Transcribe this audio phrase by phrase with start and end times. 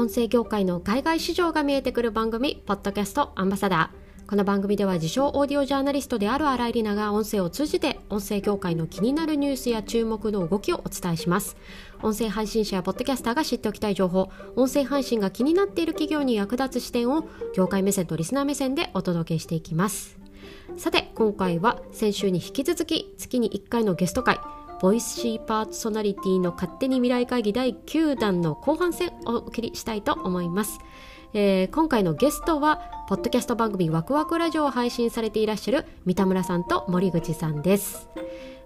[0.00, 4.30] 音声業界の海外市場が見えてくる番組、ポッドキャストアンバサダー。
[4.30, 11.54] この番組では自称オーディオジャーナリストである新井里奈が音声を通じて音声業界の気になるニュースや注目の動きをお伝えします。
[12.02, 20.18] 音声配信者やポッドキャスターが知っておきたい情報、音声配信が気になっている企業に役立つ視点を業界目線とリスナー目線でお届けしていきます。
[20.78, 24.40] さて、今回は先週に引き続き月に1回のゲスト会、
[24.80, 30.78] ボイシーパーソナリティの勝手に未来会議第9弾の後半戦をお切りしたいと思います。
[31.32, 38.08] えー、今回のゲストはポッドキャスト番組ワクワクラジオを配信されていらっしゃる三田村さんと森口さんです、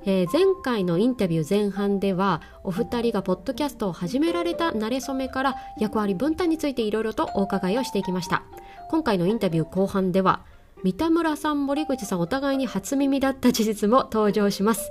[0.07, 8.45] えー、前回のインタビュー前半ではお二人がポッドキャストを始められた慣れ初めから役割分担についていろいろとお伺いをしていきました
[8.89, 10.41] 今回のインタビュー後半では
[10.85, 14.91] 三田村さん、森口さんお互いに初耳だった事実も登場します。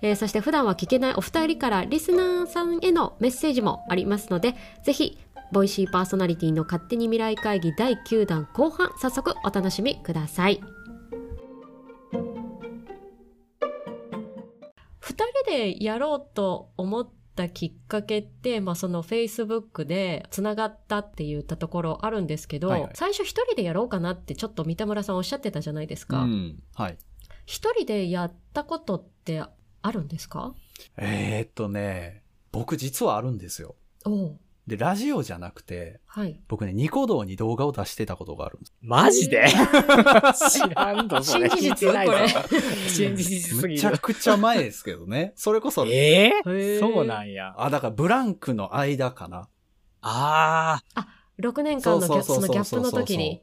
[0.00, 4.54] えー、そして普段は聞けないお二人からリスナーさんへのメッセージもありますので、
[4.84, 5.18] ぜひ、
[5.52, 10.62] ボイシーパーソナリティの勝手に未来会議第9弾後半、早速お楽しみください。
[14.98, 26.22] 二人でやろうと思っったきっかけって、まあ、その Facebook で繋がったって言ったところあるんですけど、はいはい、最初一人でやろうかなってちょっと三田村さんおっしゃってたじゃないですか。
[26.22, 26.98] うん、はい。
[27.46, 29.42] 一人でやったことって
[29.82, 30.54] あるんですか？
[30.96, 33.74] えー、っとね、僕実はあるんですよ。
[34.06, 38.72] おで、ラジオじゃなくて、はい、僕ね、ニコ動に動画を出してたことがあるんです。
[38.80, 39.46] マジで？
[39.46, 41.50] 知らんぞ、それ。
[41.50, 42.14] 新事実ないぞ。
[42.88, 43.74] 新事実すぎる。
[43.74, 45.34] めちゃくちゃ前ですけどね。
[45.36, 45.84] それこそ。
[45.86, 47.54] ええー、そうなんや。
[47.58, 49.48] あ、だからブランクの間かな。
[50.00, 51.00] ああ。
[51.00, 53.42] あ、6年間のギャそのギャップの時に。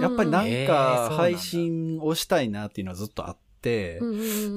[0.00, 4.00] やっぱりなんか配信をしたいなっていうのはずっとあって、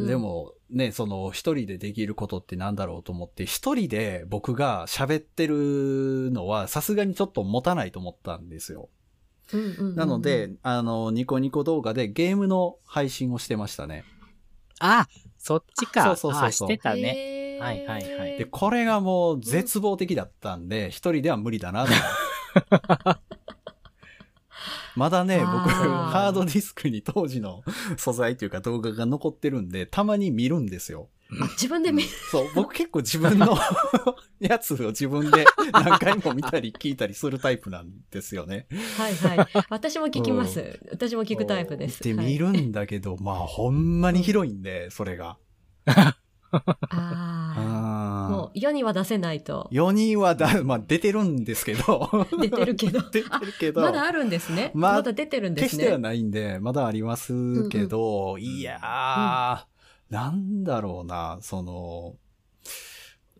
[0.07, 8.89] でも、ね、その一人でできることってなんだろうと思って、一人で僕が喋ってるのはさすがにちょっと持たないと思ったんですよ。
[9.95, 14.03] なので、あの、ニコニコ動画でゲームの配信をしてましたね。
[14.79, 15.07] あ、
[15.37, 16.03] そっちか。
[16.03, 16.67] そうそうそうそう。
[16.69, 17.59] してたね。
[17.61, 18.37] はいはいはい。
[18.37, 21.91] で、これがもう絶望的だったんで、一人では無理だなと。
[24.95, 27.63] まだね、僕、ハードディスクに当時の
[27.97, 31.09] 素材というか動画が残ってるんで、たまに見るんですよ。
[31.53, 33.57] 自分で見るそう、僕結構自分の
[34.39, 38.67] やつを自分で何回も見たり聞いたりするタイプなんですよね。
[38.97, 39.47] はいはい。
[39.69, 40.59] 私も聞きます。
[40.59, 42.03] うん、私も聞くタイプです。
[42.03, 45.37] で、見るんだけど、はい、まあ、ほんまに広いんで、それが。
[45.85, 46.15] あ
[46.91, 47.52] あ。
[48.55, 49.67] 世には出せないと。
[49.71, 52.09] 世にはだ、 まあ出てるんですけど。
[52.39, 53.01] 出てるけど。
[53.11, 53.81] 出てるけど。
[53.81, 54.71] まだあるんですね。
[54.73, 55.69] ままだ出てるんですね。
[55.69, 59.65] 決してはないんで、まだありますけど、うんうん、いやー、
[60.09, 62.15] うん、なんだろうな、その、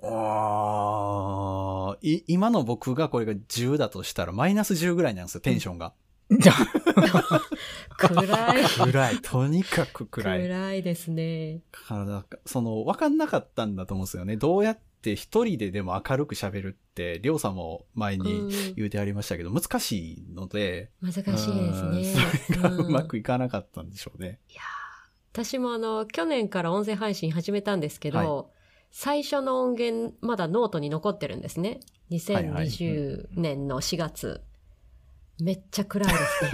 [0.06, 5.94] あ今の僕がこれが10だとしたらマイナス10ぐらいなんですよ、テンションが。
[7.98, 8.64] 暗い。
[8.66, 9.18] 暗い。
[9.22, 10.42] とにかく暗い。
[10.48, 11.62] 暗いですね。
[11.72, 14.38] からその、わかんなかったんだと思うんですよね。
[14.38, 20.90] どうやって一人ででも明るく喋るって、りょうさんも前に言うてありましたけど、うん、難しいので。
[21.02, 22.04] 難しいですね。
[22.48, 24.40] それがうまくいかなかったんでしょうね。
[24.50, 24.62] いや
[25.34, 28.46] 私もあの、去年から音声配信始めたんですけど、はい、
[28.92, 31.82] 最初の音源、まだノートに残ってるんですね。
[32.12, 34.42] 2020年の4月。
[35.42, 36.46] めっちゃ暗いです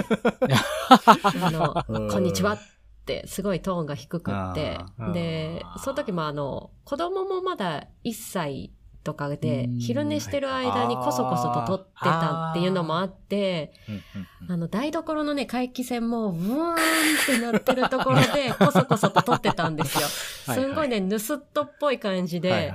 [0.47, 0.55] ね。
[1.43, 2.57] あの、こんにちは
[3.17, 4.77] ってすごいトーンが低くって。
[5.13, 8.71] で、その時もあの、子供もまだ1歳
[9.03, 13.73] とかで、昼寝してる間にこそこそと撮ってたっていうのもあって、
[14.47, 16.75] あの、台所のね、回帰線も、うーんっ
[17.25, 20.07] てなってるところで、こそこそと撮ってたんですよ。
[20.53, 22.71] すんごいね、盗っ人っぽい感じで、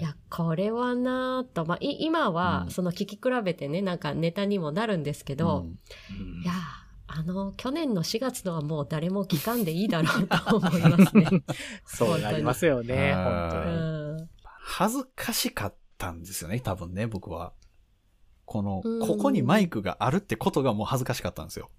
[0.00, 5.66] いや、これはなぁと、まあ、今は、その聞き比べてね、なんかネタにもなるんですけど、
[6.42, 6.52] いや
[7.08, 11.26] あの、去年の4月のはもう誰も聞かんでいいだろうと思いますね。
[11.86, 14.28] そうなりますよね、本当に。
[14.60, 17.52] 恥ずかしかったんですよね、多分ね、僕は。
[18.44, 21.70] この、ここにマイクがあるってことがもう恥ずかしかったんですよ。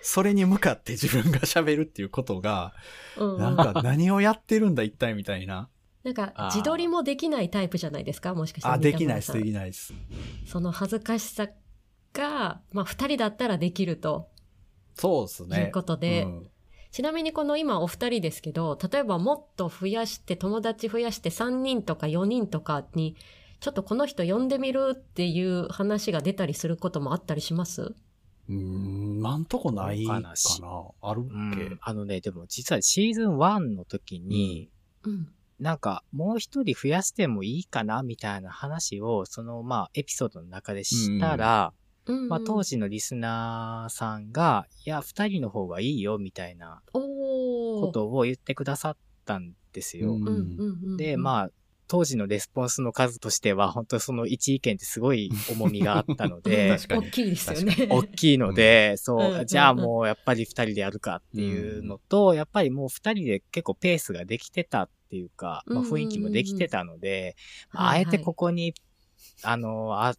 [0.00, 2.74] それに向かって自分が喋るっていうことが、
[3.18, 5.68] なんか何をやってるんだ一体みたいな。
[6.04, 8.68] なんか自撮りもできないタイプじゃないですかもしかして。
[8.68, 9.94] あ、できないです、できないです。
[10.46, 11.48] その恥ずかしさ
[12.12, 14.28] が、まあ二人だったらできると。
[14.94, 15.60] そうですね。
[15.66, 16.50] いうことで、うん、
[16.90, 23.16] ちなみにこの今お二人ですけど、例えばもっと増やして、友達増やして3人とか4人とかに、
[23.60, 27.94] ちょっとこの人呼んでみるっていう話が出たりすることもあったりします？
[28.48, 30.34] うん、なんとこないかな。
[31.00, 31.24] あるっ
[31.54, 34.68] け、あのね、でも実はシーズン1の時に、
[35.04, 35.28] うん、
[35.60, 41.72] なんかもう一人増やしてもいいかなみたいな話を、そのまあエピソードの中でしたら、
[42.06, 50.16] うんうん、まあ当時のリスナーさんが、いや、二人の方がいいよみたいなことを言ってくださったんですよ。
[50.96, 51.50] で、まあ
[51.92, 57.86] 当時のレスポンスの数としては、本当その一意見ってすごい重みがあったので、 大きいですよね。
[57.90, 67.36] 大きいので、そう、じゃあもうやっぱり二人でやるかっていうのと、うん、やっぱりもう二人で結構ペースができてたっていうか、まあ、雰囲気もできてたので、
[67.72, 68.72] まあ、あえてここに、
[69.42, 70.14] あの、あ、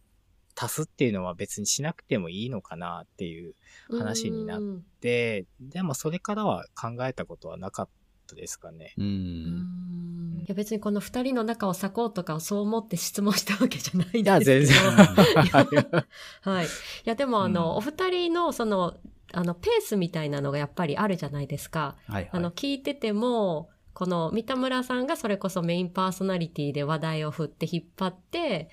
[0.56, 3.54] 足すっていうのは別にしなくてもいいのかなっていう
[3.90, 4.60] 話になっ
[5.00, 8.04] て、でもそれからは考えたことはなかった。
[8.32, 8.94] ですかね。
[8.96, 10.42] うん。
[10.42, 14.22] いや別にこの二人の仲を裂こうとかそう思って質問したわけじゃないんですけど。
[14.22, 14.76] いや、全然。
[16.40, 16.64] はい。
[16.64, 16.68] い
[17.04, 18.96] や、でもあの、うん、お二人のその、
[19.32, 21.96] あの、ペースみたいなのがやっぱりあるじゃないですか。
[22.06, 28.68] はい、はい、あの、聞いてても、この三田村さんがそれこそメインパーソナリティで話題を振って引っ張って、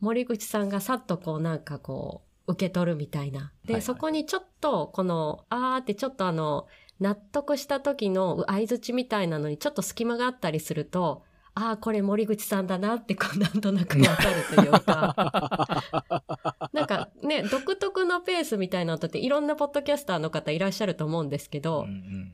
[0.00, 3.40] 森口さんがさっとこうなんかこう、受け取るみたいな。
[3.40, 6.66] で、はいはい、そこにちょっと、この、あーってちょっとあの、
[6.98, 11.22] 納得した時の相づちみたいなのにちょっと隙間があったりすると、
[11.54, 15.82] ああ、これ森口さんだなってこうなんとなくわかるというか、
[16.72, 21.86] なんかね、独特のペースみたいなのっていろんなポッドキャスターの方いらっしゃると思うんですけど、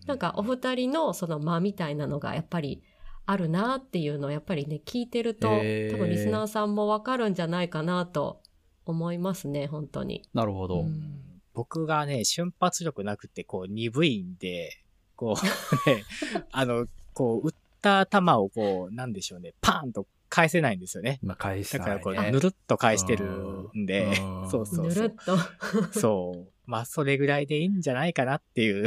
[0.07, 2.83] なんかお二人のその間みたいなのがやっぱり
[3.27, 8.41] あるなっていうのをやっぱりね、聞いてると、多分リスナーさんもわかるんじゃないかなと
[8.85, 10.23] 思いますね、本当に。
[10.33, 10.81] なるほど。
[10.81, 11.27] うん
[11.57, 14.79] 僕がね、瞬発力なくて、こう、鈍いんで、
[15.17, 16.05] こう、 ね、
[16.53, 21.19] あの、こう、打った球をこう、なんでしょうね、パーンと返せないんですよね。
[21.23, 24.15] まあ、返せない、ね、だからこう、ぬるっと返してるんで、
[24.53, 24.89] そうそうそう。
[24.89, 25.39] ぬるっと。
[25.99, 26.53] そう。
[26.67, 28.87] まあ、それぐらいでいいんじゃないかなっていう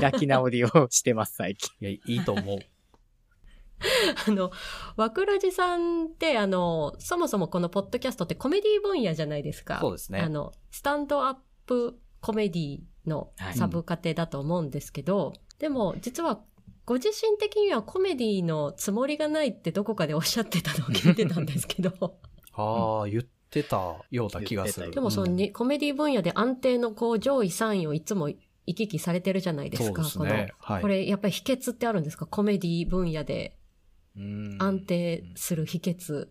[0.00, 1.72] 開き直りをしてます、最近。
[1.80, 2.58] いや、いいと思う。
[4.26, 4.50] あの、
[4.96, 9.78] わくらじさんって、あの、そもそもこのポッドキャストってコメディ分野じゃないですか。
[9.80, 10.20] そうですね。
[10.20, 11.36] あの、スタンドアッ
[11.66, 16.40] プコメディのサブカテだと思うんですけど、はい、でも実は
[16.84, 21.92] ご自身的にはコメディのつもりがないってどこかでおっしゃってたのを聞いてたんですけど。
[22.54, 24.90] ああ、言ってたような気がする。
[24.92, 30.02] でもその、ね、コメディ分野で安定のこう上位3位をいつも行き来されてるじゃないですか。
[30.04, 32.24] すね、この、はい、これやっぱり秘訣ってあるんですか？
[32.24, 33.58] コメディ分野で
[34.58, 36.28] 安定する秘訣。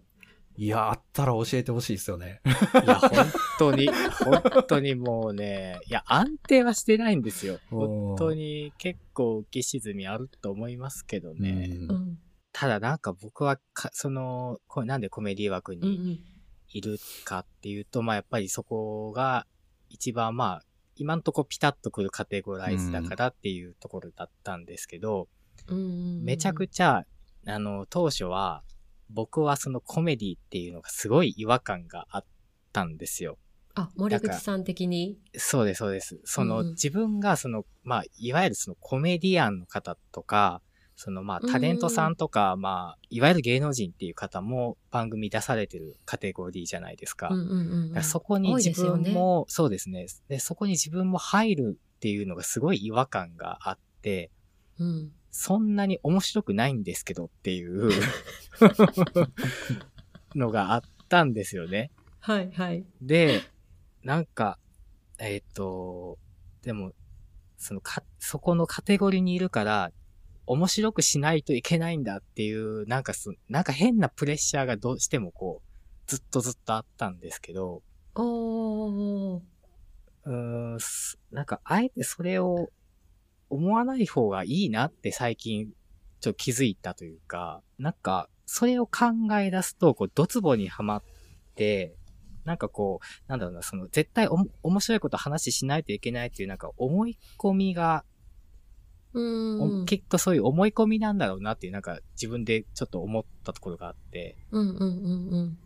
[0.57, 2.41] いや、あったら教えてほしいですよね。
[2.45, 3.11] いや、本
[3.59, 7.59] 当に、本当にもうね、いや、安定はしてないんですよ。
[7.69, 11.69] 本当に結構浮き沈みあると思いますけどね。
[11.87, 12.19] うん、
[12.51, 16.23] ただなんか僕はか、その、これなんでコメディ枠に
[16.69, 19.45] いるかっていうと、うんうん、まあやっぱりそこが
[19.89, 20.63] 一番まあ、
[20.95, 25.27] 今んとこピタッとくるカテゴライズだからっていうところだったんですけど、
[25.67, 27.05] うん、めちゃくちゃ、
[27.47, 28.63] あの、当初は、
[29.09, 32.25] 僕はそのコメディっていうのがすごい違和感があっ
[32.73, 33.37] たんですよ。
[33.73, 35.17] あ、森口さん的に？
[35.35, 36.19] そうです、そうです。
[36.25, 40.61] その、うん、自分がその、まあ、いわゆるそのコメディアンの方とか、
[40.95, 47.29] そのまあタレントさんとか、うん、まあ、いわゆる芸能人っていう方も番組出されてるカテゴリーじゃないですか。
[48.01, 50.39] そこに自分も、ね、そうですねで。
[50.39, 54.31] そこに自分も入るっていうのがすごい違和感があって、
[54.79, 57.91] うん、そんなに面白くないんですけどっていう
[60.35, 61.91] のがあったんですよね。
[62.19, 62.85] はいはい。
[63.01, 63.41] で、
[64.03, 64.59] なんか、
[65.19, 66.17] えっ、ー、と、
[66.61, 66.93] でも、
[67.57, 69.91] そのか、そこのカテゴリーにいるから、
[70.45, 75.67] 面白くしないといけないんだっていう、なんかす、なんか変なプレッシャーがどうしてもこう、
[76.07, 77.83] ずっとずっとあったんですけど、
[78.15, 79.41] おー。
[80.25, 80.77] うーん、
[81.31, 82.69] なんか、あえてそれを
[83.49, 85.71] 思わない方がいいなって最近
[86.19, 89.05] ちょっと気づいたというか、なんか、それを考
[89.39, 91.03] え出すと、こう、ドツボにはまっ
[91.55, 91.95] て、
[92.45, 98.03] なんかこう、なんだろうな、その、絶対お面白いこと話しないといけないっていう、なんか思い込みが、
[99.13, 99.85] うん。
[99.85, 105.57] きっとそういう思い込みなんだろうなっていう、なんか自分でちょっと思ったところがあって、うんうんうん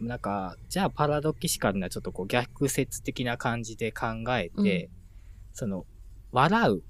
[0.00, 0.06] うん。
[0.06, 4.90] なんか、じゃあパラドキシカルなちょっとこう逆説的な感じで考えて、うん、
[5.52, 5.86] その、
[6.32, 6.82] 笑う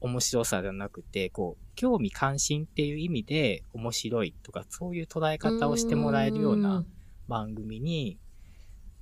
[0.00, 6.84] 面白さじゃなくて、こう、興味関心っていう意味で面白いとか、そういう捉え方をしてもらえるような
[7.28, 8.18] 番組に、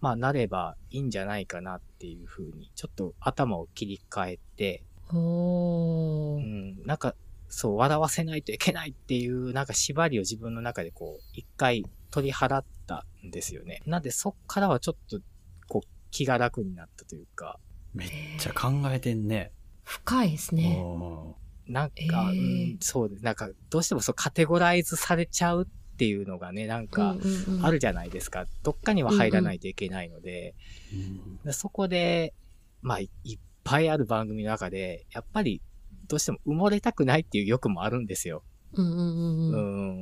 [0.00, 7.14] まあ、なればいいんじゃないかなっていうふうに、ちょっと頭を切り替えて、うん、なんか、
[7.48, 13.82] そう、笑わせないといけないっていう、なんか縛りを自分の中でこう、一回取り払ったんですよね。
[13.86, 15.20] なんでそっからはちょっと、
[15.66, 17.58] こう、気が楽になったというか。
[17.94, 19.52] めっちゃ考えてんね。
[19.88, 20.84] 深いですね。
[21.66, 23.24] なんか、えー、うん、そうです。
[23.24, 27.16] なんか、どうしてもそうカテゴライズされちゃうっていうのがね、なんか、
[27.62, 28.46] あるじゃないですか。
[28.62, 30.54] どっかには入らないといけないので、
[30.92, 32.34] うんうん、そこで、
[32.82, 35.62] まあ、いっぱいある番組の中で、やっぱり、
[36.06, 38.42] どうしても埋もれたくないっていう欲もあるんですよ。
[38.74, 39.56] うん、う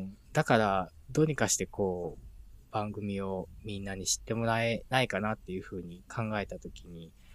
[0.09, 7.25] ん、だから、どうにかしてこう、番組をみんなに知ってもらえないかなっていうふうに考えたときに、まあ、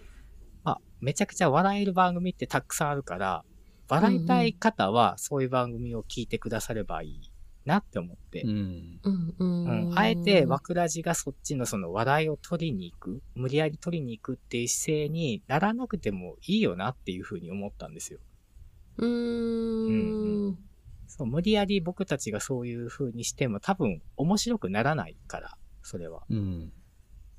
[1.01, 3.43] めちゃくちゃ笑える番組ってたくさんあるから、
[3.89, 7.31] 笑いたい方はそういう番組を聞いてくださればいい
[7.65, 8.43] なって思って。
[8.43, 9.01] うん。
[9.63, 18.20] うん、あえて、わくらじがそっちのその笑いを取りに行く、無理やり取りに行くっていう姿勢にならなくてもいいよなっていうふうに思ったんですよ。
[18.98, 19.10] うーん。
[19.88, 20.55] うんうん
[21.13, 25.51] そう、無理やり僕たちがそういう風にしても多分面白くならないから、
[25.84, 26.24] それは。
[26.29, 26.72] うん。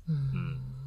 [0.07, 0.82] うん。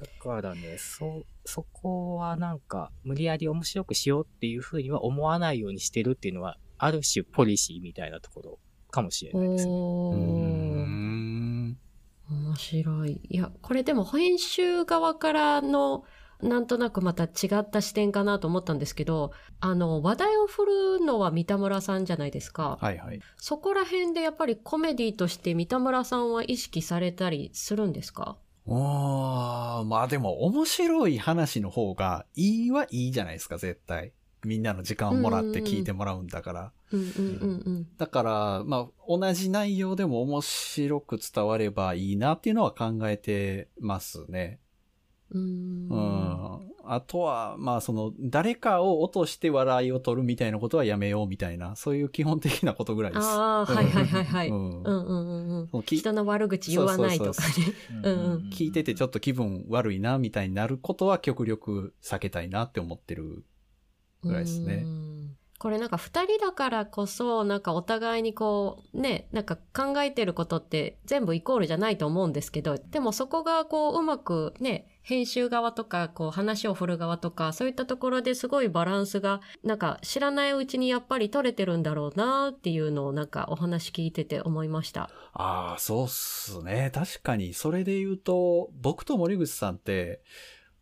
[0.00, 8.58] だからね、そ、そこはなんか、無理やり面白くしようっていう風には思わないようにしてるっていうのは、ある種ポリシーみたいなところ
[8.90, 9.72] かもしれないですね。
[12.30, 13.20] 面白い。
[13.28, 16.04] いや、これでも編集側からの
[16.42, 17.28] なんとなくまた違
[17.58, 20.64] った視点かなと思ったんですけど、あの、話題を振
[20.98, 22.78] るのは三田村さんじゃないですか。
[22.80, 23.20] はいはい。
[23.36, 28.38] そこら辺でやっぱりコメディとして三田村さんは意識されたりするんですか？
[28.66, 34.12] あまあでも面白い話の方がいいはいいじゃないですか、絶対。
[34.44, 36.72] みんなの時間をもらって聞いてもらうんだから。
[37.98, 44.58] だから、まあ、同じ内容でも面白く伝わればいいなっていうのは考えてますね。
[45.30, 46.70] うん。
[46.84, 53.24] あとは、まあその、誰かを落として笑いを取るみたいなことはやめようみたいな、そういう基本的なことぐらいです。
[53.24, 54.48] ああ、はいはいはいはい。
[54.48, 55.82] うん、うんうんうん。
[55.82, 57.54] 人の悪口言わないとかね。
[58.50, 63.44] 聞いててちょっと気分悪いなみたいになることは極力避けたいなって思ってる
[64.22, 64.84] ぐらいですね。
[65.60, 85.10] これなんか二人だからこそ、なんかお互いにこう、ね、なんか考えてることって全部イコールじゃないと思うんですけど、でもそこがこううまくね、編集側とか、こう話を振る側とか、そういったところですごいバランスが、なんか知らないうちにやっぱり取れてるんだろうなっていうのをなんかお話聞いてて思いました。
[85.32, 86.90] ああ、そうっすね。
[86.94, 90.22] 確かに、それで言うと、僕と森口さんって、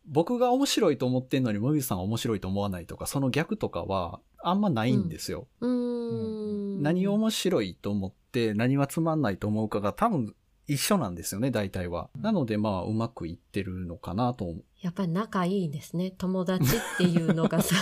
[0.05, 5.47] 僕が面白いと思ってんのに森口さんが面白いと思わないとか、その逆とかは、あんまないんですよ。
[5.59, 10.33] うん、何を面白いと思って何はつまんないと思うかが多分
[10.69, 12.09] 一緒なんですよね、大体は。
[12.19, 14.63] なのでまあうまくいってるのかなと思う。
[14.81, 16.11] やっぱり仲いいんですね。
[16.11, 17.75] 友達っていうのがさ。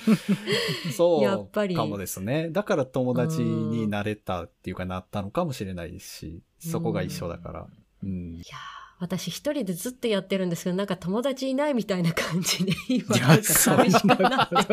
[0.96, 1.22] そう。
[1.22, 1.76] やっぱり。
[1.76, 2.48] かもですね。
[2.50, 7.66] だから友達になれたっていうかなったのかもしれないですし、そこが一緒だから。
[8.02, 8.36] うん。
[8.36, 8.44] いや
[9.00, 14.56] 私一人でずっとやってるんですけど、なんか友達いないみたいな感じで、 今なんか寂しくなって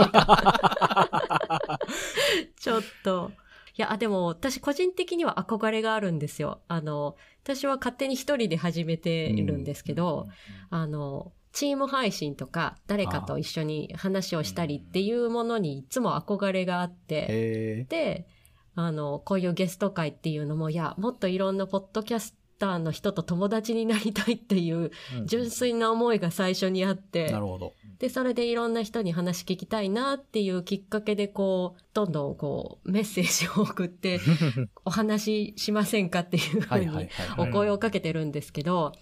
[2.60, 3.32] ちょっと。
[3.78, 6.62] いや、でも私個人的には憧れがあるんですよ。
[6.68, 10.28] あの、私は勝手に一人で始めているんですけど、
[10.72, 18.28] うん、あの、チーム配信とか誰かと一緒に話をしたりっていうものにいつも憧れがあって、で、
[18.76, 24.92] あの、こういうゲスト会っていうのも、いや、もっといろんなポッドキャスターの人と友達になりたいっていう
[25.26, 27.74] 純粋な思いが最初にあって、なるほど。
[28.00, 34.20] で、それでいろんな人に話聞きたいなっていうきっかけでこう、どんどんこう、メッセージを送って、
[34.86, 38.94] お話ししませんかっていうふうにお声をかけてるんですけど、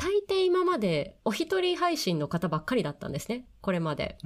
[0.00, 3.44] 大抵今までお一人配信の方ばっかりだったんですね。
[3.60, 4.16] これまで。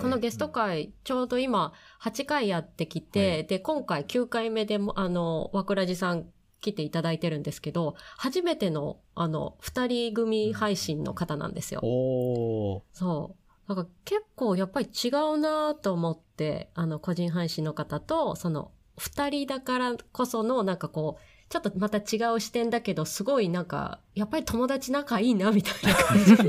[0.00, 6.26] このゲスト会、ちょうど今8回やってきて、はい、で、今回9回目でも、あの、わくらじさん
[6.64, 11.80] 来ていただいてるんですけど、初めての、あの、二人組配信の方なんですよ。
[11.82, 13.68] おそう。
[13.68, 26.48] だから結構やっぱり違うなと思って、あの、個人配信の方と、その、二人だからこその、なんかこう、ちょっとまた違う視点だけど、すごいなんか、やっぱり友達仲いいな、みたいな感じで、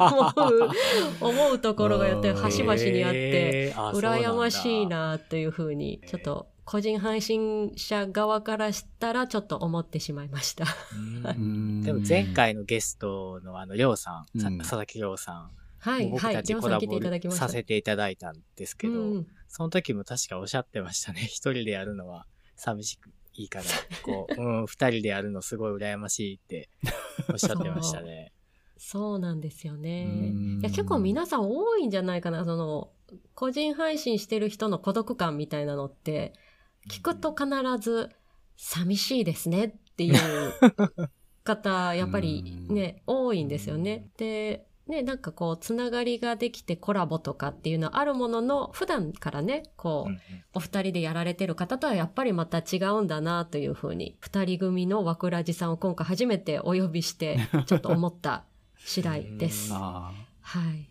[0.00, 10.64] 思う、思うところがやって端々にあって、羨ましいな、というふうに、ちょっと個人配信者側からしたらちょっと思ってしまいました。
[10.64, 15.50] でも前回のゲストのあの、りょうさん、うん、佐々木りょうさん。
[15.78, 21.20] はい、僕たちコラボさせていただいたんですけど、うん、その時も確かおっしゃってましたね。
[21.20, 23.64] 一人でやるのは寂しくいいから、
[24.02, 26.68] こう、 うん、二人でやるのすごい羨ましいって
[27.30, 28.32] おっしゃってましたね。
[28.76, 30.32] そうなんですよね。
[30.60, 32.44] いや、結構皆さん多いんじゃないかな。
[32.44, 32.90] その、
[33.34, 36.32] 個人配信してる人の孤独感みたいなのって、
[36.88, 37.48] 聞くと必
[37.80, 38.10] ず
[38.56, 40.16] 寂しいですねっていう
[41.44, 44.08] 方、やっぱりね、多いんですよね。
[44.16, 58.44] で、ね、なんかこう、つながりができてコラボとかっていうのはあるものの、普段からね、こう、お二人でやられてる方とはやっぱりまた違うんだなというふうに、二人組の枠ラジさんを今回初めてお呼びして、 ちょっと思った
[58.78, 59.72] 次第です。
[59.72, 60.12] は
[60.72, 60.88] い。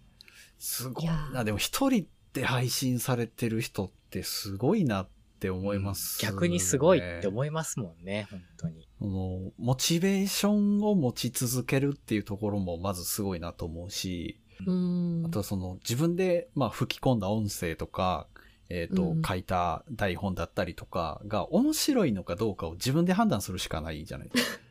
[0.60, 1.46] すごいな。
[1.46, 8.88] でも一人で配信されてる人ってすごいなって思います、ね、逆にすごいって思いますもんね、本当に。
[9.01, 18.27] のモチベーションを持ち続けるっていうところもまずすごいなと思うし、あとその自分でまあ吹き込んだ音声とか、
[18.70, 24.65] えっ、ー、と、うん、書いた台本だったりとかが面白いのかどうかを自分で判断するしかないじゃないですか。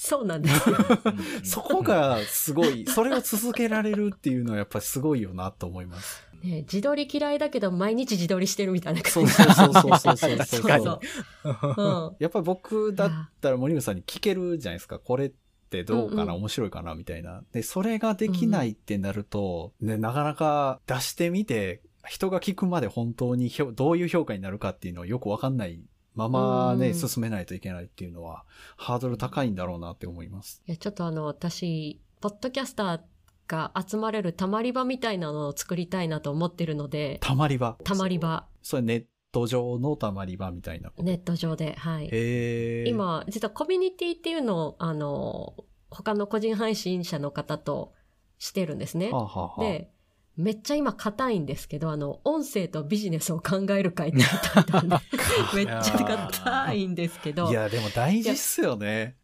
[0.00, 0.76] そうなんですよ。
[1.42, 6.22] そこがすごい、それを続けられるっていうのはやっぱりすごいよなと思います。
[6.42, 9.32] ね自撮り嫌いだけど毎日自撮りしてるみたいな感じ。
[9.32, 12.16] そうそうそうそうそうそう そう。
[12.22, 14.98] やっぱり僕だったら森口さんに聞けるじゃないですか。
[14.98, 15.32] これっ
[15.70, 17.42] てどうかな、うんうん、面白いかなみたいな。
[17.52, 25.82] で、それができないってなると、うん、ね、なかなか出してみて、人が聞くまで本当にどういう評価になるかっていうのはよくわかんない
[26.18, 28.44] ままね、進めないといけないっていうのは、
[28.76, 30.62] ハードル高いんだろうなって思います。
[30.66, 33.00] いや、ちょっとあの、私、ポッドキャスター
[33.48, 37.18] が集まれるたまり場みたいなのを作りたいなと思ってるので。
[37.20, 37.76] たまり場？
[37.82, 38.46] たまり場。
[38.62, 42.88] それネット上のたまり場みたいなネット上で、はい。
[42.88, 45.56] 今、実はコミュニティっていうのを、あの、
[45.90, 47.94] 他の個人配信者の方と
[48.38, 49.10] してるんですね。
[49.10, 49.90] はあはあ、で、
[50.36, 54.26] めっちゃ今硬いんですけど、あの、音声とビジネスを考える会って言
[54.62, 54.96] ったんで、
[55.54, 57.50] めっちゃ硬いんですけど。
[57.50, 59.17] いや、でも大事っすよね。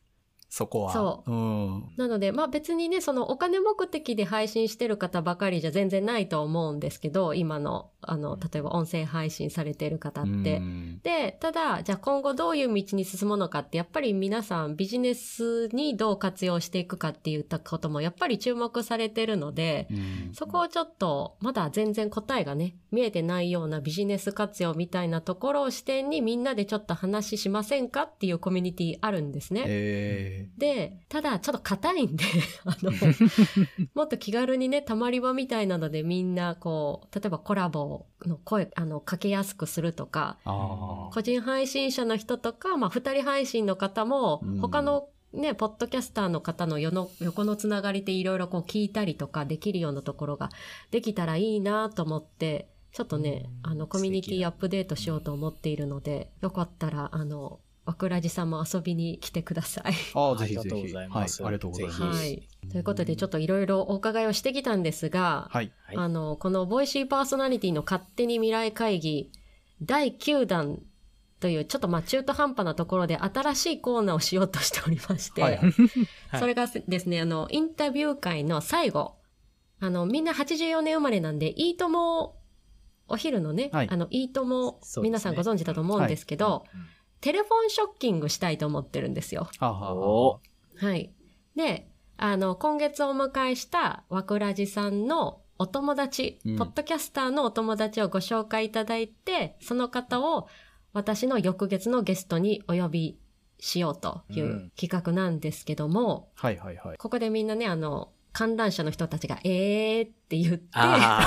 [0.55, 0.93] そこは。
[0.93, 1.33] そう。
[1.33, 1.85] うん。
[1.97, 10.61] なので、まあ別にね、そのお金目的で配信してる方ばかりじゃ全然ないと思うんですけど、今の、あの、例えば音声配信されてる方って。
[11.03, 19.89] で、ただ、じゃあ今後どういう道に進むのかって、やっぱり皆さんビジネスにどう活用していくかっていったこともやっぱり注目されてるので、
[20.33, 29.65] そこをちょっと、まだ全然答えがね、見えてないようなビジネス活用みたいなところを視点にみんなでちょっと話しませんかっていうコミュニティあるんですね。
[29.67, 32.25] えーで、ただちょっと硬いんで
[32.65, 32.93] あの、
[33.95, 37.94] もっと気軽にね、たまり場みたいなのでみんなこう、例えばコラボ
[38.27, 50.49] の声、あの、かけやすくするとか、個人配信者の人とか、まあ、二人配信の方も、他のね、ポッドキャスターの方のの横のつながりでいろいろこう聞いたりとかできるようなところが
[50.93, 59.93] できたらいいなと思って、ちょっとね、あの、コミュニティアップデートしようと思っているので、よかったら、あの、わくらじさんも遊びに来てください。
[60.15, 60.61] ああ、ぜひぜひ。
[60.61, 61.43] ありがとうございます。
[61.43, 62.03] はい、ありがとうございます。
[62.03, 62.49] はい。
[62.71, 65.73] ということで、ちょっといろいろお伺いをしてきたんですが、はい。
[65.95, 69.31] あの、このボイシーパーソナリティの勝手に未来会議、
[69.83, 70.81] 第9弾
[71.41, 75.61] という、ちょっとまあ中途半端なところで新しいコーナーをしようとしておりまして、はい、
[76.39, 79.17] それがですね、あの、インタビュー会の最後、
[79.81, 82.41] あの、みんな84年生まれなんで、いいとも、
[83.09, 89.49] お昼のね、はい、あの、いいとも、皆さんご存知だと思うんですけど、はいテレフォンショッキングしたいと思ってるんですよ。
[89.59, 89.73] は
[90.77, 91.13] はい。
[91.57, 100.49] で、あの、今月お迎えしたわくらじさんのお友達、うん、ポッドキャスターのお友達をご紹介いただいて、その方を
[100.93, 103.19] 私の翌月のゲストにお呼び
[103.59, 106.99] しようという企画なんですけども、うん、はいはいはい。
[106.99, 111.25] ここでみんなね、あの、観覧車の人たちが、えーって言って、あ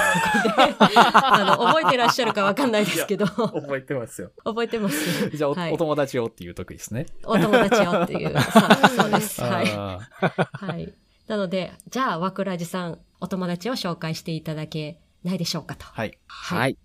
[1.57, 3.25] の、覚えてらっしゃるかわかんないですけど。
[3.25, 4.33] 覚えてますよ。
[4.43, 5.29] 覚えてます。
[5.29, 7.05] じゃあおはい、お友達よっていう時ですね。
[7.23, 8.35] お友達よっていう。
[8.97, 9.41] そうです。
[9.41, 9.67] はい。
[9.67, 10.93] はい。
[11.27, 15.85] なので、じゃあ、わくらじさん、お友達を紹介していただけないでしょうかと。
[15.85, 16.17] はい。
[16.27, 16.77] はい。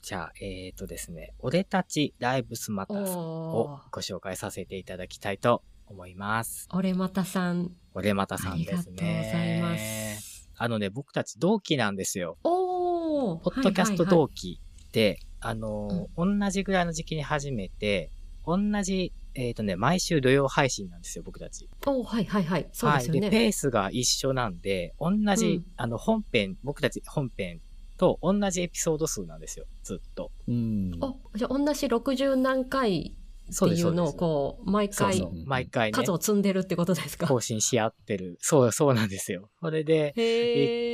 [0.00, 6.68] じゃあ、えっ、ー、とですね、俺たちライブスマターさんをご紹介させていただきたいと思います。
[6.72, 7.70] 俺またさん。
[7.94, 8.72] 俺またさんですね。
[8.72, 10.50] ありがとうございます。
[10.58, 12.38] あのね、僕たち同期なんですよ。
[12.44, 14.60] おポッドキャスト同期
[14.92, 18.10] で、はいはいはい、あの、うん、同じぐらいの時期に始めて、
[18.46, 21.68] 同じ、えっ、ー、とね、毎週土曜配信なんですよ、僕たち。
[21.84, 22.68] おはいはいはい。
[22.72, 23.20] そうですよね。
[23.20, 27.60] はい、で、ペースが一緒なんで、同じ、うん、あの、本編、僕たち本編
[27.96, 30.30] と同じエピソード数なんですよ、ずっと。
[30.48, 30.98] うん。
[31.00, 33.16] あ、じゃあ同じ60何回
[33.50, 37.26] っていうのをこう、毎回、毎回、ね、数を積んでるってことですか？
[37.26, 38.36] 更新し合ってる。
[38.40, 39.50] そう、そうなんですよ。
[39.60, 40.12] それで、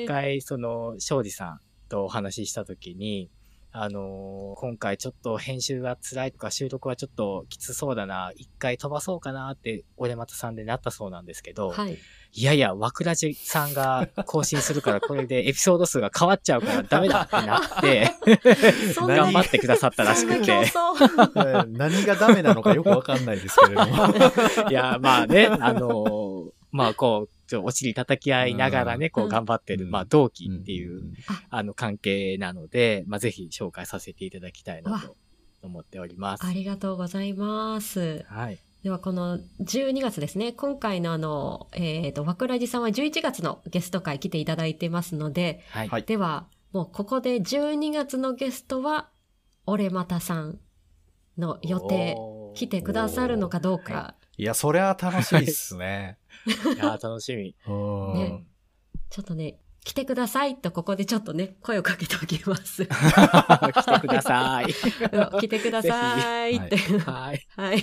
[0.04, 3.30] 一回、その、庄司さんとお話ししたときに、
[3.74, 11.98] あのー、今回ちょっと編集が辛いとか収録はちょっときつそうだな、一回飛ばそうかなって、俺またさんでなったそうなんですけど、はい、
[12.34, 18.10] いやいや、わくらじさんが更新するから、これでエピソード数が変わっちゃうからダメだってなって、
[19.00, 20.72] 頑張ってくださったらしくて。
[21.68, 24.14] 何がダメなのかよくわかんないですけれども。
[24.68, 31.12] いや、まあね、あのー、まあこう、ちょお尻叩き合いながらね、こう頑張ってる、まあ同期っていう、
[31.50, 35.14] あの関係なので、まあぜひ紹介させていただきたいなと
[35.62, 36.46] 思っております。
[36.46, 38.24] ありがとうございます。
[38.26, 38.58] はい。
[38.82, 46.02] ではこの12月ですね、今回のあの、えっ、ー、と、わくらじさんは11月のゲスト会来ていただいてますので、はい。
[46.04, 49.10] では、もうここで12月のゲストは、
[49.66, 50.58] 俺またさん
[51.36, 52.16] の予定、
[52.54, 54.14] 来てくださるのかどうか。
[54.36, 56.18] いや、そりゃ楽しみっすね。
[56.74, 57.54] いや、楽しみ。
[58.14, 58.44] ね。
[59.10, 62.86] ちょっとね、来てくださいとここでちょっとね、声をかけておきます。
[62.86, 64.72] 来てください。
[65.40, 66.76] 来てくださいって。
[66.76, 67.46] はい。
[67.56, 67.82] はい。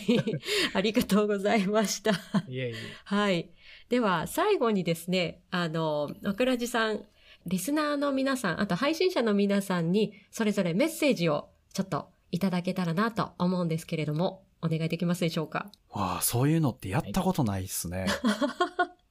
[0.73, 2.11] ありがとうございました。
[2.47, 2.75] いえいえ。
[3.03, 3.49] はい。
[3.89, 7.03] では、最後にですね、あの、わくらじさん、
[7.45, 15.71] リスナーの皆さん、あと配信者の皆さんに、それぞれメッセージをちょっといただけたらなと思うんですけれども、お願いできますでしょうか？
[15.91, 18.07] わあ、そういうのってやったことないっすね。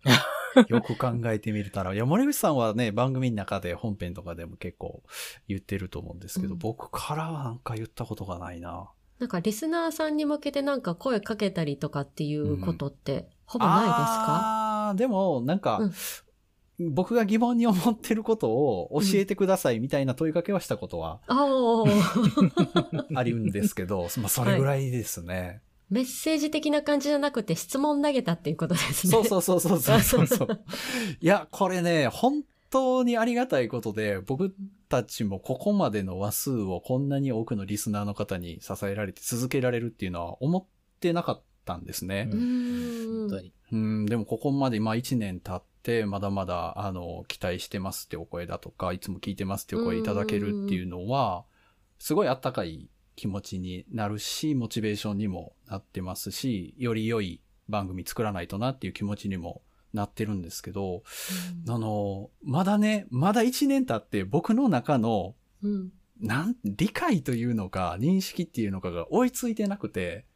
[0.69, 1.95] よく考えてみるたら。
[1.95, 5.03] いや、森口さんはね、番組の中で本編とかでも結構
[5.47, 8.91] 言ってると思うんですけど、うん、僕からはなんか言ったことがないな。
[9.19, 15.93] なんかリスナーさんに向けてなんか声かけたりとかっていうことってほぼないですか、うん、ああ、でもなんか、うん、
[16.81, 21.21] 僕が疑問に思ってることを教えてくださいみたいな問いかけはしたことは、
[23.15, 25.35] あるんですけど、まあそれぐらいですね。
[25.35, 25.61] はい
[25.91, 29.11] メッセージ的な感じじゃなくて質問投げたっていうことですね。
[29.11, 30.49] そうそうそうそうそうそう
[31.19, 34.55] いや、これね、本当にありがたいことで、僕
[34.89, 40.65] たちもここまでの話数をこんなに多くのリスナーの方に支えられて続けられるっていうのは思っ
[41.01, 42.29] てなかったんですね。
[42.31, 43.53] うん。
[43.71, 45.68] うん、でもここまでまあ1年経って、
[46.07, 51.45] まだまだ、あの、期待してますってお声だとか、いつも聞いてますってお声いただけるっていうのは、
[51.99, 61.03] すごいあったかい気持ちになるし、モチベーションにもなってますし、より良い番組作らないとなっていう気持ちにもなってるんですけど、
[61.67, 70.27] うん、あの、まだね、まだ1年経って僕の中の、うん、なん、理解というのか、認識っていうのかが追いついてなくて、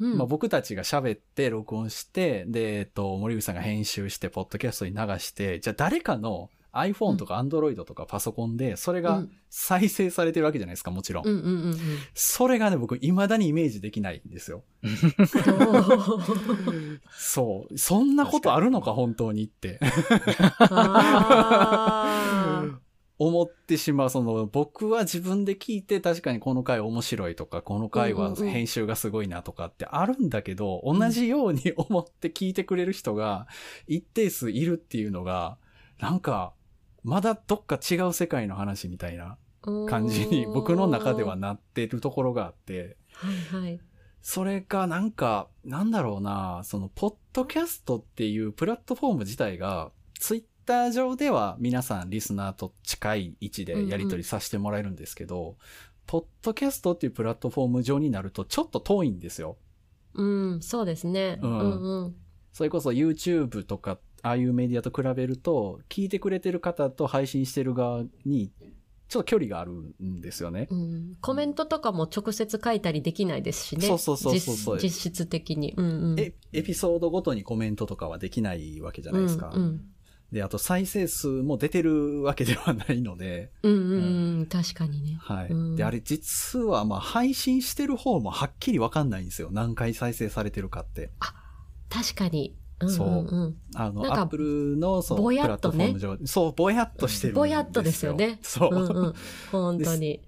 [0.00, 11.26] うん、まあ、僕たちが喋って録音して、で、えっと、森口さんが編集して、ポッドキャストに流して、じゃあ誰かの iPhone とか Android とかパソコンで、それが再生されてるわけじゃないですか、もちろん。
[11.26, 11.76] うんうんうんうん、
[12.14, 14.62] それがね、僕、未だにイメージできないんですよ。
[17.10, 17.78] そう。
[17.78, 19.80] そんなことあるのか、本当にって。
[23.18, 33.48] 思ってしまう、その、僕は自分で聞いて確かにこの回面白いとか、この回は編集がすごいなとかってあるんだけど、同じように 思って聞いてくれる人が
[33.88, 35.58] 一定数いるっていうのが、
[35.98, 36.54] なんか、
[37.02, 39.36] まだどっか違う世界の話みたいな
[39.88, 43.80] 感じに僕の中ではなってるところがあって、はいはい。
[44.22, 55.54] それがなんか、なんだろうな、その、ポッドキャストっていうプラットフォーム自体が、ツイッター上では皆さんリスナーと近い位置でやり取りさせてもらえるんですけど、うんうん、
[56.06, 59.56] ポッドキャストっていうプラットフォーム上になるとちょっと遠いんですよ。
[60.12, 61.38] うん、そうですね。
[61.40, 61.58] うん。
[61.58, 62.16] うんうん、
[62.52, 68.50] それこそ YouTube とかああいうメディアと比べると、聞いてくれてる方と配信してる側に、
[69.08, 71.16] ちょっと距離があるんですよね、うん。
[71.22, 73.86] コメントとかも直接書いたりできないですしね。
[73.86, 76.34] そうそうそうそう実質的に、うんうん、エ。
[76.52, 79.52] エピソードごとにコメントとかはできないわけじゃないですか。
[79.54, 79.80] うんうん、
[80.32, 83.50] で、あと再生数も出てるわけではないので。
[83.62, 83.80] うんうん、
[84.40, 85.18] うん、確かにね。
[85.20, 85.48] はい。
[85.48, 89.48] うん、で、あれ実はまあ配信してる方もはっきりわかんないんですよ。
[89.50, 91.10] 何回再生されてるかって。
[91.20, 91.34] あ、
[91.88, 92.54] 確かに。
[92.86, 93.54] そう。
[93.74, 95.96] あの、アップルの、そう、ぼやっとね。
[96.26, 98.38] そう、ぼやっとしてるぼやっとですよね。
[98.42, 98.74] そう。
[98.74, 99.14] うんうん、
[99.50, 100.20] 本当に。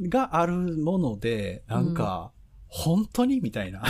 [0.00, 2.30] があるもので、なんか、
[2.72, 3.40] 本当に？
[3.40, 3.82] みたいな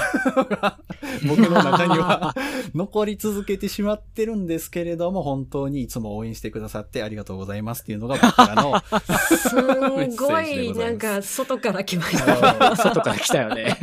[1.28, 2.34] 僕の中には
[2.74, 8.82] 残り続けてしまってるんですけれども、本当にいつも応援してくださってありがとうございますっていうのが僕からの
[9.36, 9.54] す
[10.16, 12.76] ごい、なんか、外から来ました。
[12.76, 13.78] 外から来たよね。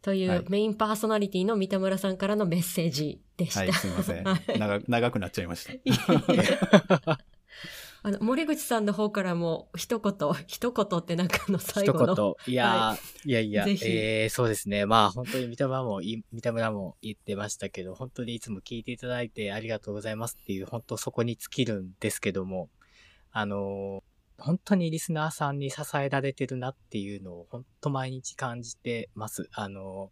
[0.00, 3.60] というメインパーソナリティの三田村さんからのメッセージでした。
[3.60, 4.24] はい、すいません。
[4.58, 7.18] 長長くなっちゃいました。
[8.06, 10.12] あの、森口さんの方からも、一言、
[10.46, 12.12] 一言ってなんかの最後の。
[12.12, 12.52] 一言。
[12.52, 14.84] いや、はい、いやいや、えー、そうですね。
[14.84, 22.68] まあ、本当に三田村も、三田村も言ってましたけど、本当にいつも聞いていただいてありがとうございますっていう、本当そこに尽きるんですけども、
[23.32, 24.04] あの
[24.36, 29.48] 本当にリスナーさんに支えられてるなっていうのを本当毎日感じてます。
[29.52, 30.10] あの、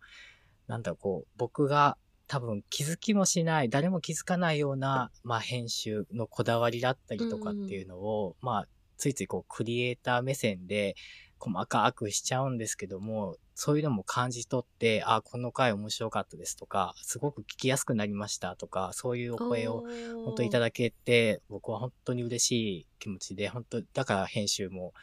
[0.67, 1.99] なんだこう、僕が
[2.33, 10.97] 多分気づきもしない、誰も気づかないような、まあ編集のこだわりだったりとかっていうのを、うん、まあついついこうクリエイター目線で
[11.39, 19.85] 細かくしちゃうんですけども、そういうのも感じ取って、あ、この回面白かったですとか、すごく聞きやすくなりましたとか、そういうお声を
[20.25, 24.95] 本当いただけて、僕は本当に嬉しい気持ちで、本当、だから編集も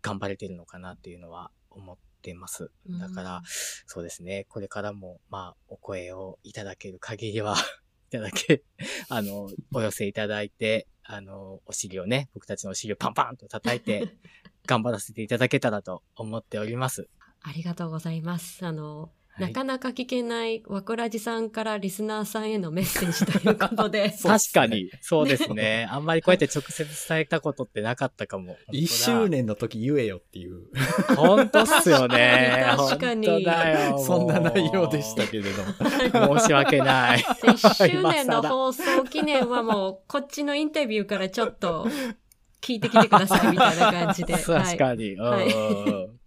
[0.00, 2.70] 頑張れてるのかなっていうのは思ってます。
[2.86, 3.42] だから、
[3.86, 7.56] そうですね、これからも、まあ、お声をいただける限りは
[8.08, 8.62] いただけ、
[9.08, 14.16] あの、お寄せいただいて、あの、お尻をね、僕たちのお尻をパンパンと叩いて、
[14.66, 17.08] 頑張らせていただけたらと思っております。
[17.42, 18.64] ありがとうございます。
[18.66, 24.12] あの、はい、なかなか聞けないわくらじさんからリスナーさんへのメッセージということで。
[24.22, 25.88] 確かに、そうです ね。
[25.90, 28.56] あんまりこうやって直接伝えたことってなかったかも。
[28.72, 30.64] 一周年の時言えよっていう。
[31.16, 32.64] 本当っすよね。
[32.76, 33.26] 確かに。
[33.26, 33.98] 本当だよ。
[33.98, 36.38] そんな内容でしたけれども。
[36.40, 37.24] 申し訳ない。
[37.54, 41.86] 一周年の放送記念はもう、こっちのインタビューからちょっと
[42.60, 44.34] 聞いてきてくださいみたいな感じで。
[44.34, 45.16] 確かに。
[45.16, 46.20] はい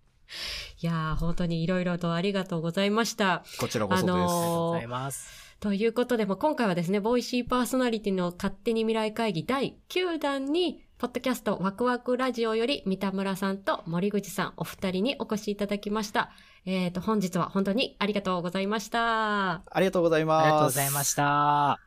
[0.84, 3.46] いやー、本当にいろいろとありがとうございました。
[3.58, 4.12] こちらこそです。
[4.12, 5.58] あのー、ありがとうございます。
[5.62, 16.32] ということで、も今回はですね、ボイシーパーソナリティの勝手に未来会議第9弾に、ポッドキャストワクワクラジオより三田村さんと森口さんお二人にお越しいただきました。
[16.66, 19.64] えっ、ー、と、本日は本当にありがとうございました。
[19.66, 20.44] ありがとうございます。
[20.44, 21.80] ありがとうございました。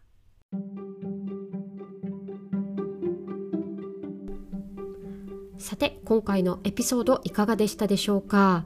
[5.59, 8.65] さて、今回のエピソードいかがでしたでしょうか？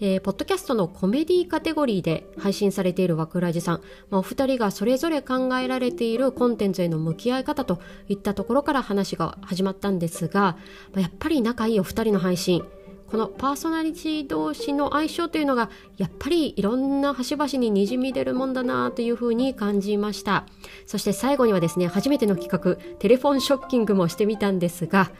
[0.00, 10.56] えー、ポッドキャストのコメディカテゴリーで配信されているわくらじさん、まあ、お二人がそれぞれ考えられているコンテンツへの向き合い方といったところから話が始まったんですが、
[10.92, 12.64] まあ、やっぱり仲いいお二人の配信
[13.10, 20.46] このパーソナリティ同士の相性というのがやっぱりいろんな端々ににじみ出るもんだなというふうに感じました。
[20.86, 25.10] そして最後にはですね初めての企画テレフォンショッキングもしてみたんですが、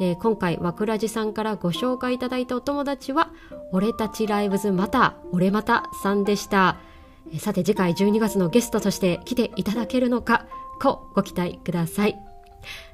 [0.00, 3.32] えー、今回わくらじさんからご紹介いただいたお友達は
[3.72, 6.78] 俺たちライブズまた俺またさんでした。
[7.38, 10.46] さて次回12月のゲストとして来ていただけるのか
[10.80, 12.29] こうご期待ください。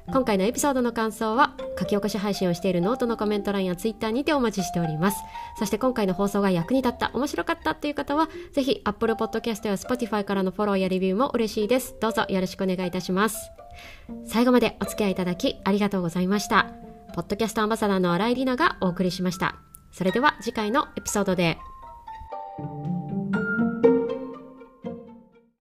[0.07, 5.17] 今回のエピソードの感想は書き起こし配信をしているノートのコメント欄やツイッターにてお待ちしております。
[5.59, 11.95] そして今回の放送が役に立った面白かったという方はぜひ Apple Podcast や Spotify からのフォローやレビューも嬉しいです。
[11.99, 13.51] どうぞよろしくお願いいたします。
[14.25, 16.67] 最後までお付き合いいただきありがとうございました。
[17.13, 19.55] ポッドキャストアンバサダーの新井里奈がお送りしました。
[19.91, 21.57] それでは次回のエピソードで。